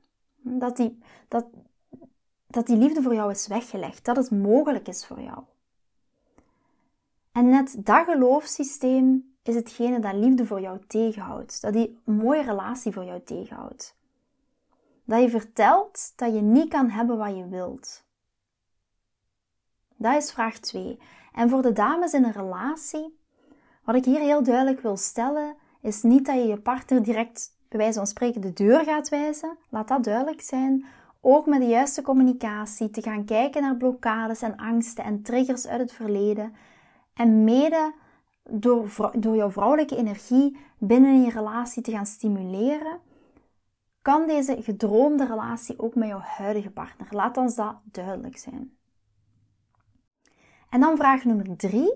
[0.61, 1.45] Dat die, dat,
[2.47, 5.39] dat die liefde voor jou is weggelegd, dat het mogelijk is voor jou.
[7.33, 12.93] En net dat geloofssysteem is hetgene dat liefde voor jou tegenhoudt, dat die mooie relatie
[12.93, 13.97] voor jou tegenhoudt.
[15.05, 18.05] Dat je vertelt dat je niet kan hebben wat je wilt.
[20.03, 20.99] Dat is vraag 2.
[21.33, 23.19] En voor de dames in een relatie,
[23.85, 27.79] wat ik hier heel duidelijk wil stellen, is niet dat je je partner direct bij
[27.79, 29.57] wijze van spreken de deur gaat wijzen.
[29.69, 30.85] Laat dat duidelijk zijn.
[31.21, 35.81] Ook met de juiste communicatie te gaan kijken naar blokkades en angsten en triggers uit
[35.81, 36.55] het verleden.
[37.15, 37.93] En mede
[38.51, 43.01] door, door jouw vrouwelijke energie binnen je relatie te gaan stimuleren,
[44.03, 47.07] kan deze gedroomde relatie ook met jouw huidige partner.
[47.11, 48.81] Laat ons dat duidelijk zijn.
[50.73, 51.93] En dan vraag nummer drie.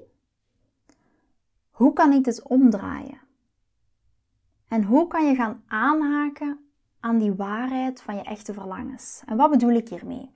[1.71, 3.21] Hoe kan ik dit omdraaien?
[4.69, 9.23] En hoe kan je gaan aanhaken aan die waarheid van je echte verlangens?
[9.27, 10.31] En wat bedoel ik hiermee?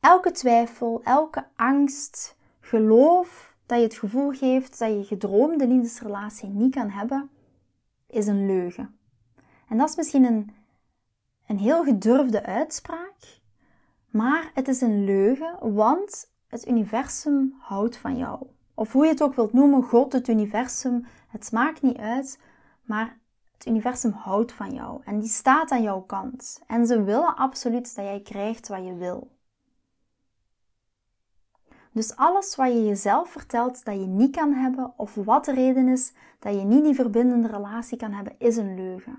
[0.00, 6.74] Elke twijfel, elke angst, geloof dat je het gevoel geeft dat je gedroomde liefdesrelatie niet
[6.74, 7.30] kan hebben,
[8.06, 8.98] is een leugen.
[9.68, 10.54] En dat is misschien een,
[11.46, 13.40] een heel gedurfde uitspraak,
[14.10, 18.46] maar het is een leugen, want het universum houdt van jou.
[18.74, 22.40] Of hoe je het ook wilt noemen, God, het universum, het maakt niet uit,
[22.82, 23.18] maar
[23.52, 26.62] het universum houdt van jou en die staat aan jouw kant.
[26.66, 29.30] En ze willen absoluut dat jij krijgt wat je wil.
[31.92, 35.88] Dus alles wat je jezelf vertelt dat je niet kan hebben, of wat de reden
[35.88, 39.18] is dat je niet die verbindende relatie kan hebben, is een leugen.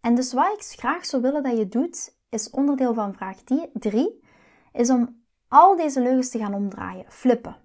[0.00, 4.20] En dus wat ik graag zou willen dat je doet, is onderdeel van vraag 3,
[4.72, 7.56] is om al deze leugens te gaan omdraaien, flippen.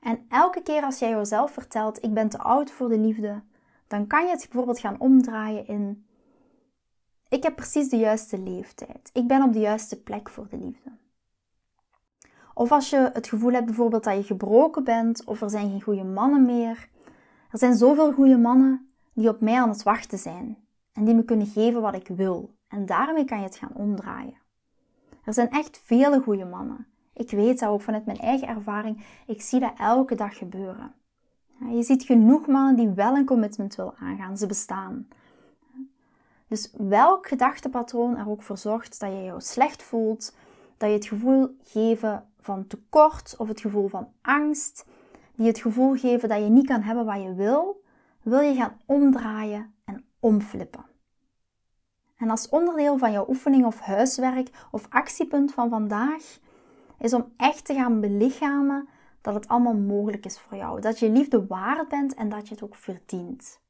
[0.00, 3.42] En elke keer als jij jezelf vertelt, ik ben te oud voor de liefde,
[3.86, 6.04] dan kan je het bijvoorbeeld gaan omdraaien in,
[7.30, 9.10] ik heb precies de juiste leeftijd.
[9.12, 10.90] Ik ben op de juiste plek voor de liefde.
[12.54, 15.82] Of als je het gevoel hebt bijvoorbeeld dat je gebroken bent of er zijn geen
[15.82, 16.88] goede mannen meer.
[17.50, 20.58] Er zijn zoveel goede mannen die op mij aan het wachten zijn
[20.92, 22.54] en die me kunnen geven wat ik wil.
[22.68, 24.39] En daarmee kan je het gaan omdraaien.
[25.24, 26.86] Er zijn echt vele goede mannen.
[27.14, 29.04] Ik weet dat ook vanuit mijn eigen ervaring.
[29.26, 30.94] Ik zie dat elke dag gebeuren.
[31.68, 34.38] Je ziet genoeg mannen die wel een commitment willen aangaan.
[34.38, 35.08] Ze bestaan.
[36.48, 40.34] Dus welk gedachtepatroon er ook voor zorgt dat je jou slecht voelt,
[40.76, 44.86] dat je het gevoel geven van tekort of het gevoel van angst,
[45.34, 47.82] die het gevoel geven dat je niet kan hebben wat je wil,
[48.22, 50.89] wil je gaan omdraaien en omflippen.
[52.20, 56.38] En als onderdeel van jouw oefening of huiswerk of actiepunt van vandaag
[56.98, 58.88] is om echt te gaan belichamen
[59.20, 60.80] dat het allemaal mogelijk is voor jou.
[60.80, 63.60] Dat je liefde waard bent en dat je het ook verdient.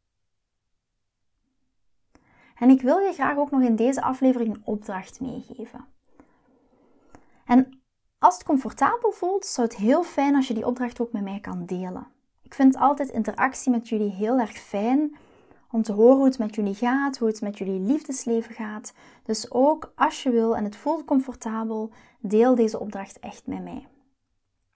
[2.57, 5.85] En ik wil je graag ook nog in deze aflevering een opdracht meegeven.
[7.45, 7.81] En
[8.19, 11.41] als het comfortabel voelt, zou het heel fijn als je die opdracht ook met mij
[11.41, 12.07] kan delen.
[12.43, 15.17] Ik vind altijd interactie met jullie heel erg fijn
[15.70, 18.92] om te horen hoe het met jullie gaat, hoe het met jullie liefdesleven gaat.
[19.24, 23.87] Dus ook als je wil en het voelt comfortabel, deel deze opdracht echt met mij.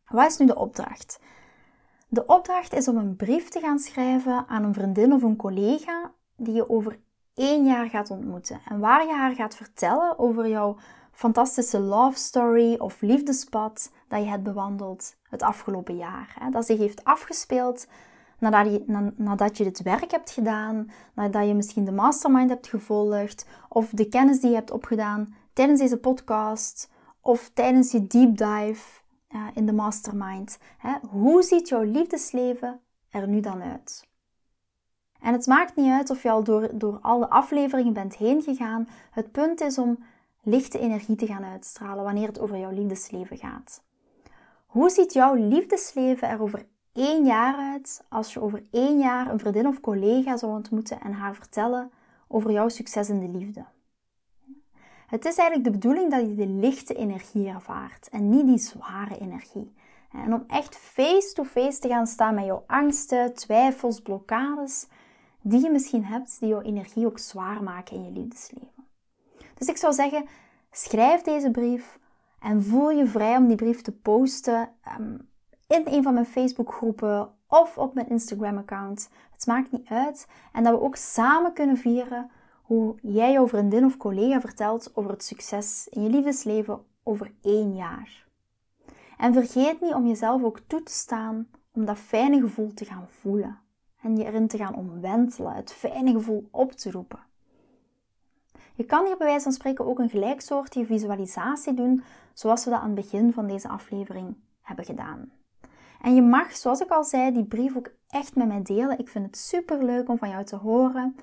[0.08, 1.20] Wat is nu de opdracht?
[2.08, 6.12] De opdracht is om een brief te gaan schrijven aan een vriendin of een collega
[6.36, 7.00] die je over
[7.34, 10.76] één jaar gaat ontmoeten en waar je haar gaat vertellen over jouw
[11.12, 16.48] fantastische love story of liefdespad dat je hebt bewandeld het afgelopen jaar.
[16.50, 17.86] Dat zich heeft afgespeeld
[18.50, 23.46] nadat je, nadat je dit werk hebt gedaan, nadat je misschien de mastermind hebt gevolgd
[23.68, 29.00] of de kennis die je hebt opgedaan tijdens deze podcast of tijdens je deep dive
[29.28, 30.58] uh, in de mastermind.
[31.10, 32.80] Hoe ziet jouw liefdesleven
[33.10, 34.06] er nu dan uit?
[35.20, 38.88] En het maakt niet uit of je al door, door alle afleveringen bent heen gegaan.
[39.10, 40.04] Het punt is om
[40.42, 43.82] lichte energie te gaan uitstralen wanneer het over jouw liefdesleven gaat.
[44.66, 49.38] Hoe ziet jouw liefdesleven er over één jaar uit als je over één jaar een
[49.38, 51.90] vriendin of collega zou ontmoeten en haar vertellen
[52.28, 53.64] over jouw succes in de liefde.
[55.06, 59.18] Het is eigenlijk de bedoeling dat je de lichte energie ervaart en niet die zware
[59.18, 59.72] energie.
[60.12, 64.86] En om echt face-to-face te gaan staan met jouw angsten, twijfels, blokkades,
[65.40, 68.86] die je misschien hebt, die jouw energie ook zwaar maken in je liefdesleven.
[69.54, 70.26] Dus ik zou zeggen,
[70.70, 71.98] schrijf deze brief
[72.40, 75.16] en voel je vrij om die brief te posten ehm,
[75.66, 79.10] in een van mijn Facebookgroepen of op mijn Instagram-account.
[79.32, 80.28] Het maakt niet uit.
[80.52, 82.30] En dat we ook samen kunnen vieren
[82.62, 87.74] hoe jij jouw vriendin of collega vertelt over het succes in je liefdesleven over één
[87.74, 88.26] jaar.
[89.18, 93.08] En vergeet niet om jezelf ook toe te staan om dat fijne gevoel te gaan
[93.08, 93.58] voelen
[94.02, 97.22] en je erin te gaan omwentelen, het fijne gevoel op te roepen.
[98.74, 102.80] Je kan hier bij wijze van spreken ook een gelijksoortige visualisatie doen, zoals we dat
[102.80, 105.32] aan het begin van deze aflevering hebben gedaan.
[106.04, 108.98] En je mag, zoals ik al zei, die brief ook echt met mij delen.
[108.98, 111.16] Ik vind het super leuk om van jou te horen.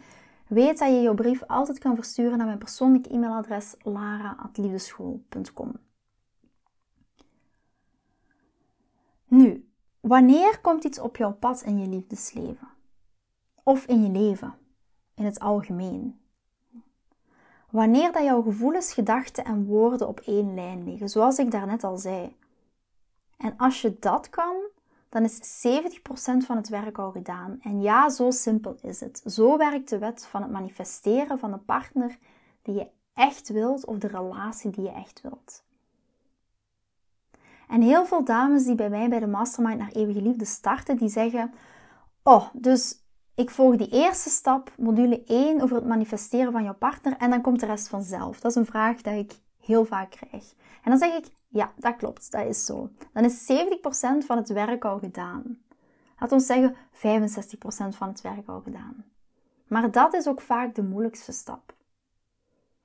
[0.48, 5.72] Weet dat je jouw brief altijd kan versturen naar mijn persoonlijk e-mailadres lara.liefdeschool.com.
[9.28, 12.68] Nu, wanneer komt iets op jouw pad in je liefdesleven?
[13.64, 14.54] Of in je leven,
[15.16, 16.20] in het algemeen?
[17.70, 21.98] Wanneer dat jouw gevoelens, gedachten en woorden op één lijn liggen, zoals ik daarnet al
[21.98, 22.36] zei.
[23.42, 24.56] En als je dat kan,
[25.12, 27.60] dan is 70% van het werk al gedaan.
[27.64, 29.22] En ja, zo simpel is het.
[29.26, 32.18] Zo werkt de wet van het manifesteren van de partner
[32.62, 35.64] die je echt wilt of de relatie die je echt wilt.
[37.68, 41.10] En heel veel dames die bij mij bij de Mastermind naar Eeuwige Liefde starten, die
[41.10, 41.54] zeggen:
[42.24, 43.00] Oh, dus
[43.36, 47.42] ik volg die eerste stap, module 1, over het manifesteren van jouw partner en dan
[47.42, 48.40] komt de rest vanzelf.
[48.40, 50.54] Dat is een vraag die ik heel vaak krijg.
[50.84, 52.90] En dan zeg ik, ja, dat klopt, dat is zo.
[53.14, 55.60] Dan is 70% van het werk al gedaan.
[56.20, 59.06] Laat ons zeggen 65% van het werk al gedaan.
[59.68, 61.74] Maar dat is ook vaak de moeilijkste stap.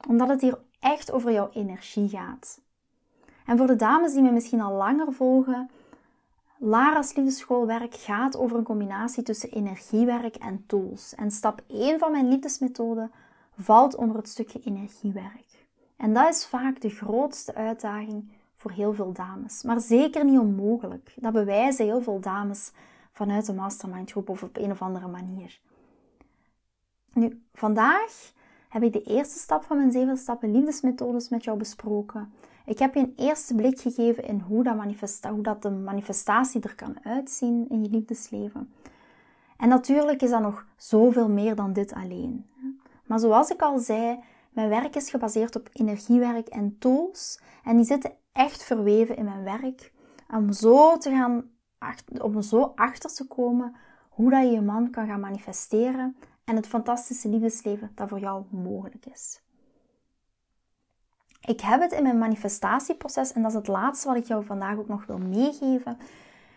[0.08, 2.60] Omdat het hier echt over jouw energie gaat.
[3.46, 5.70] En voor de dames die me misschien al langer volgen,
[6.58, 11.14] Lara's liefdeschoolwerk gaat over een combinatie tussen energiewerk en tools.
[11.14, 13.10] En stap 1 van mijn liefdesmethode
[13.56, 15.66] valt onder het stukje energiewerk.
[15.96, 19.62] En dat is vaak de grootste uitdaging voor heel veel dames.
[19.62, 21.14] Maar zeker niet onmogelijk.
[21.16, 22.72] Dat bewijzen heel veel dames
[23.12, 25.60] vanuit de mastermind groep of op een of andere manier.
[27.12, 28.32] Nu, vandaag
[28.68, 32.32] heb ik de eerste stap van mijn zeven stappen liefdesmethodes met jou besproken.
[32.66, 36.96] Ik heb je een eerste blik gegeven in hoe dat, dat de manifestatie er kan
[37.04, 38.72] uitzien in je liefdesleven.
[39.56, 42.46] En natuurlijk is dat nog zoveel meer dan dit alleen.
[43.06, 44.18] Maar zoals ik al zei,
[44.56, 47.40] mijn werk is gebaseerd op energiewerk en tools.
[47.64, 49.92] En die zitten echt verweven in mijn werk.
[50.30, 51.50] Om zo, te gaan,
[52.22, 53.76] om zo achter te komen
[54.08, 56.16] hoe dat je je man kan gaan manifesteren.
[56.44, 59.42] En het fantastische liefdesleven dat voor jou mogelijk is.
[61.40, 64.76] Ik heb het in mijn manifestatieproces, en dat is het laatste wat ik jou vandaag
[64.78, 65.98] ook nog wil meegeven.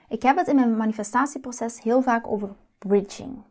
[0.10, 3.44] Ik heb het in mijn manifestatieproces heel vaak over bridging.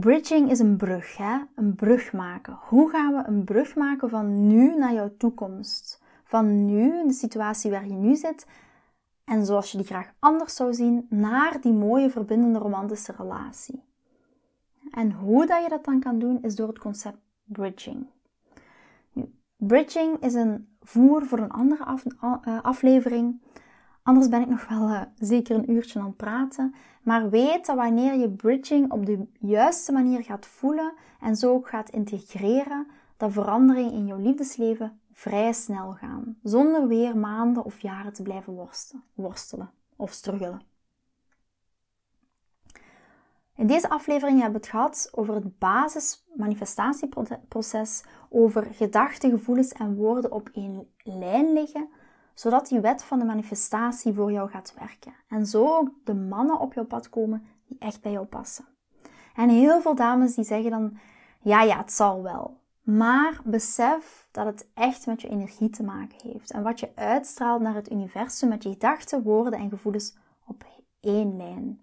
[0.00, 1.38] Bridging is een brug, hè?
[1.54, 2.58] een brug maken.
[2.60, 6.02] Hoe gaan we een brug maken van nu naar jouw toekomst?
[6.24, 8.46] Van nu, de situatie waar je nu zit,
[9.24, 13.82] en zoals je die graag anders zou zien, naar die mooie verbindende romantische relatie.
[14.90, 18.06] En hoe dat je dat dan kan doen, is door het concept bridging.
[19.56, 23.40] Bridging is een voer voor een andere eh, aflevering.
[24.06, 26.74] Anders ben ik nog wel uh, zeker een uurtje aan het praten.
[27.02, 31.68] Maar weet dat wanneer je bridging op de juiste manier gaat voelen en zo ook
[31.68, 36.38] gaat integreren, dat veranderingen in jouw liefdesleven vrij snel gaan.
[36.42, 40.62] Zonder weer maanden of jaren te blijven worstelen, worstelen of struggelen.
[43.54, 50.32] In deze aflevering hebben we het gehad over het basis-manifestatieproces, over gedachten, gevoelens en woorden
[50.32, 51.88] op één lijn liggen,
[52.36, 55.14] zodat die wet van de manifestatie voor jou gaat werken.
[55.28, 58.64] En zo ook de mannen op jouw pad komen die echt bij jou passen.
[59.34, 60.98] En heel veel dames die zeggen dan,
[61.42, 62.60] ja, ja, het zal wel.
[62.82, 66.50] Maar besef dat het echt met je energie te maken heeft.
[66.50, 70.16] En wat je uitstraalt naar het universum met je gedachten, woorden en gevoelens
[70.46, 70.64] op
[71.00, 71.80] één lijn.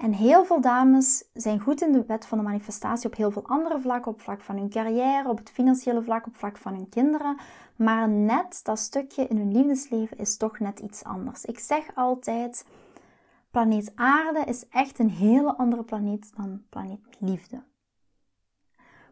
[0.00, 3.46] En heel veel dames zijn goed in de wet van de manifestatie op heel veel
[3.46, 4.12] andere vlakken.
[4.12, 7.36] Op vlak van hun carrière, op het financiële vlak, op vlak van hun kinderen.
[7.76, 11.44] Maar net dat stukje in hun liefdesleven is toch net iets anders.
[11.44, 12.66] Ik zeg altijd,
[13.50, 17.62] planeet aarde is echt een hele andere planeet dan planeet liefde.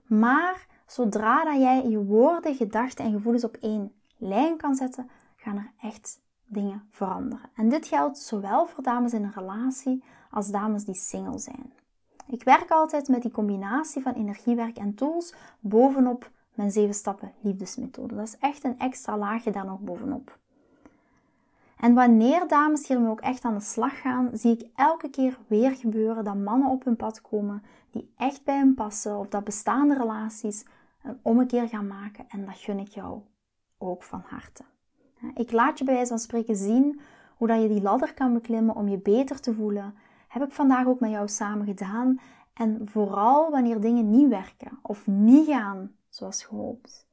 [0.07, 5.57] Maar zodra dat jij je woorden, gedachten en gevoelens op één lijn kan zetten, gaan
[5.57, 7.51] er echt dingen veranderen.
[7.55, 11.73] En dit geldt zowel voor dames in een relatie als dames die single zijn.
[12.27, 18.15] Ik werk altijd met die combinatie van energiewerk en tools bovenop mijn 7 stappen liefdesmethode.
[18.15, 20.39] Dat is echt een extra laagje daar nog bovenop.
[21.77, 25.77] En wanneer dames hiermee ook echt aan de slag gaan, zie ik elke keer weer
[25.77, 29.95] gebeuren dat mannen op hun pad komen die echt bij hen passen of dat bestaande
[29.95, 30.65] relaties
[31.03, 32.25] een ommekeer gaan maken.
[32.29, 33.21] En dat gun ik jou
[33.79, 34.65] ook van harte.
[35.35, 37.01] Ik laat je bij wijze van spreken zien
[37.37, 39.95] hoe dat je die ladder kan beklimmen om je beter te voelen.
[40.29, 42.21] Heb ik vandaag ook met jou samen gedaan.
[42.55, 47.07] En vooral wanneer dingen niet werken of niet gaan zoals gehoopt.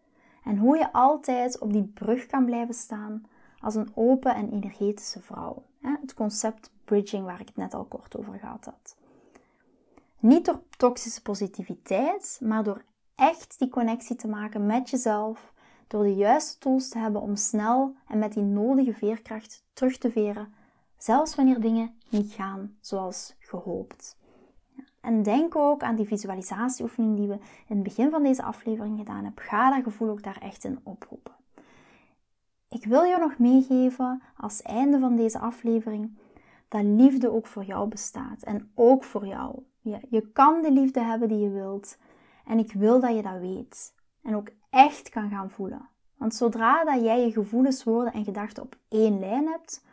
[0.44, 3.26] En hoe je altijd op die brug kan blijven staan
[3.60, 5.64] als een open en energetische vrouw.
[5.80, 8.96] Het concept bridging waar ik het net al kort over gehad had.
[10.20, 12.84] Niet door toxische positiviteit, maar door
[13.16, 15.54] echt die connectie te maken met jezelf,
[15.88, 20.12] door de juiste tools te hebben om snel en met die nodige veerkracht terug te
[20.12, 20.54] veren,
[20.98, 24.18] zelfs wanneer dingen niet gaan zoals gehoopt.
[25.02, 27.34] En denk ook aan die visualisatieoefening die we
[27.68, 29.44] in het begin van deze aflevering gedaan hebben.
[29.44, 31.34] Ga dat gevoel ook daar echt in oproepen.
[32.70, 36.18] Ik wil je nog meegeven als einde van deze aflevering
[36.68, 39.60] dat liefde ook voor jou bestaat en ook voor jou.
[39.82, 41.98] Je, je kan de liefde hebben die je wilt
[42.46, 43.94] en ik wil dat je dat weet
[44.26, 45.90] en ook echt kan gaan voelen.
[46.18, 49.84] Want zodra dat jij je gevoelens, woorden en gedachten op één lijn hebt,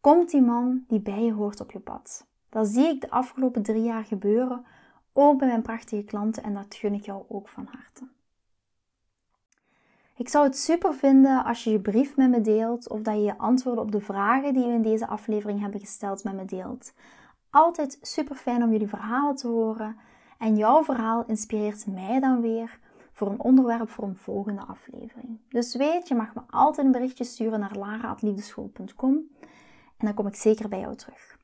[0.00, 2.26] komt die man die bij je hoort op je pad.
[2.48, 4.64] Dat zie ik de afgelopen drie jaar gebeuren,
[5.12, 8.08] ook bij mijn prachtige klanten en dat gun ik jou ook van harte.
[10.16, 13.22] Ik zou het super vinden als je je brief met me deelt of dat je
[13.22, 16.92] je antwoorden op de vragen die we in deze aflevering hebben gesteld met me deelt.
[17.50, 19.96] Altijd super fijn om jullie verhalen te horen
[20.38, 22.78] en jouw verhaal inspireert mij dan weer
[23.18, 25.38] voor een onderwerp voor een volgende aflevering.
[25.48, 29.14] Dus weet, je mag me altijd een berichtje sturen naar lara.liefdeschool.com
[29.96, 31.38] en dan kom ik zeker bij jou terug.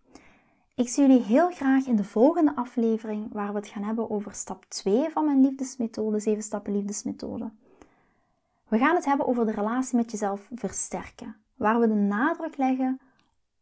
[0.75, 4.35] Ik zie jullie heel graag in de volgende aflevering waar we het gaan hebben over
[4.35, 7.51] stap 2 van mijn liefdesmethode, 7 stappen liefdesmethode.
[8.69, 11.37] We gaan het hebben over de relatie met jezelf versterken.
[11.55, 13.01] Waar we de nadruk leggen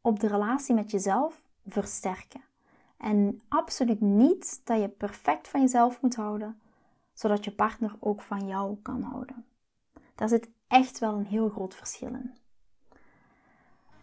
[0.00, 2.40] op de relatie met jezelf versterken.
[2.96, 6.60] En absoluut niet dat je perfect van jezelf moet houden,
[7.22, 9.44] zodat je partner ook van jou kan houden.
[10.14, 12.34] Daar zit echt wel een heel groot verschil in.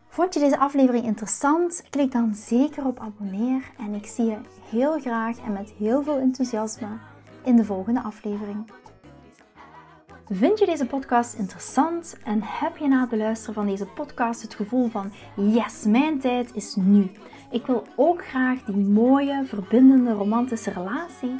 [0.08, 1.84] Vond je deze aflevering interessant?
[1.90, 4.38] Klik dan zeker op abonneer en ik zie je
[4.70, 6.98] heel graag en met heel veel enthousiasme
[7.44, 8.72] in de volgende aflevering.
[10.30, 14.54] Vind je deze podcast interessant en heb je na het beluisteren van deze podcast het
[14.54, 17.12] gevoel van yes, mijn tijd is nu.
[17.52, 21.40] Ik wil ook graag die mooie, verbindende, romantische relatie.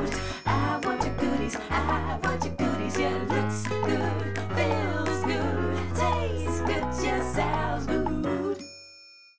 [1.51, 1.67] goodies.
[1.69, 2.99] I want your goodies.
[2.99, 4.20] Yeah, looks good.